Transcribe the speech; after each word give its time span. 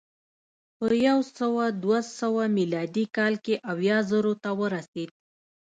په 0.77 0.87
یو 1.07 1.19
سوه 1.39 1.63
دوه 1.83 1.99
سوه 2.19 2.43
میلادي 2.57 3.05
کال 3.15 3.33
کې 3.45 3.55
اویا 3.71 3.97
زرو 4.09 4.33
ته 4.43 4.49
ورسېد 4.59 5.09